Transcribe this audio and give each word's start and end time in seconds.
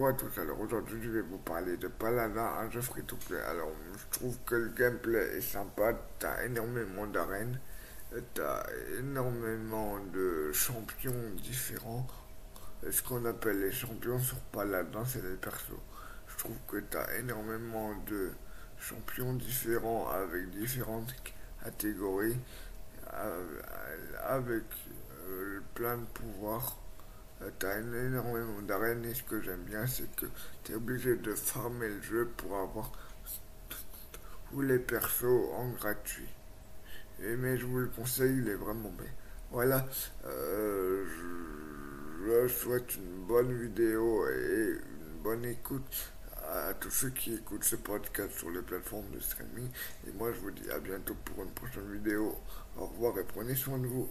Bonjour 0.00 0.14
à 0.14 0.18
tous, 0.18 0.40
alors 0.40 0.58
aujourd'hui 0.58 0.98
je 1.02 1.10
vais 1.10 1.20
vous 1.20 1.36
parler 1.36 1.76
de 1.76 1.86
Paladin, 1.86 2.42
un 2.42 2.70
jeu 2.70 2.80
free 2.80 3.02
to 3.02 3.16
play. 3.16 3.38
Alors 3.38 3.70
je 3.92 4.18
trouve 4.18 4.34
que 4.46 4.54
le 4.54 4.70
gameplay 4.70 5.36
est 5.36 5.42
sympa, 5.42 5.92
t'as 6.18 6.42
énormément 6.46 7.06
d'arènes, 7.06 7.60
t'as 8.32 8.64
énormément 8.98 9.98
de 10.10 10.52
champions 10.52 11.12
différents. 11.42 12.06
Ce 12.90 13.02
qu'on 13.02 13.26
appelle 13.26 13.60
les 13.60 13.72
champions 13.72 14.18
sur 14.18 14.38
Paladin, 14.38 15.04
c'est 15.04 15.22
les 15.22 15.36
persos. 15.36 15.76
Je 16.28 16.36
trouve 16.38 16.56
que 16.66 16.78
t'as 16.78 17.18
énormément 17.18 17.92
de 18.06 18.30
champions 18.78 19.34
différents 19.34 20.08
avec 20.08 20.48
différentes 20.48 21.14
catégories, 21.62 22.38
avec 24.26 24.64
euh, 25.28 25.60
plein 25.74 25.98
de 25.98 26.06
pouvoirs. 26.06 26.78
T'as 27.58 27.78
énormément 27.78 28.60
d'arènes 28.62 29.04
et 29.06 29.14
ce 29.14 29.22
que 29.22 29.40
j'aime 29.40 29.62
bien 29.62 29.86
c'est 29.86 30.14
que 30.14 30.26
tu 30.62 30.72
es 30.72 30.74
obligé 30.74 31.16
de 31.16 31.34
farmer 31.34 31.88
le 31.88 32.02
jeu 32.02 32.28
pour 32.36 32.56
avoir 32.58 32.92
tous 34.50 34.60
les 34.60 34.78
persos 34.78 35.48
en 35.54 35.68
gratuit. 35.70 36.28
Et, 37.22 37.36
mais 37.36 37.56
je 37.56 37.66
vous 37.66 37.78
le 37.78 37.86
conseille, 37.88 38.38
il 38.38 38.48
est 38.48 38.54
vraiment 38.54 38.90
bien. 38.90 39.10
Voilà, 39.50 39.86
euh, 40.26 41.04
je 42.26 42.48
souhaite 42.48 42.94
une 42.96 43.26
bonne 43.26 43.52
vidéo 43.52 44.28
et 44.28 44.78
une 44.78 45.22
bonne 45.22 45.44
écoute 45.44 46.12
à 46.46 46.74
tous 46.74 46.90
ceux 46.90 47.10
qui 47.10 47.34
écoutent 47.34 47.64
ce 47.64 47.76
podcast 47.76 48.32
sur 48.38 48.50
les 48.50 48.62
plateformes 48.62 49.10
de 49.10 49.20
streaming. 49.20 49.68
Et 50.06 50.12
moi 50.12 50.32
je 50.32 50.40
vous 50.40 50.50
dis 50.50 50.70
à 50.70 50.78
bientôt 50.78 51.16
pour 51.24 51.42
une 51.42 51.50
prochaine 51.50 51.90
vidéo. 51.92 52.36
Au 52.76 52.86
revoir 52.86 53.18
et 53.18 53.24
prenez 53.24 53.54
soin 53.54 53.78
de 53.78 53.86
vous. 53.86 54.08